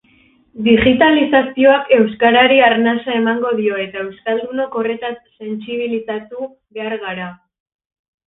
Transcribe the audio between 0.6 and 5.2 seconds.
Digitalizazioak euskarari arnasa emango dio eta euskaldunok horretaz